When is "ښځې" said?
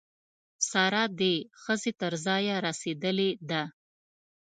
1.61-1.91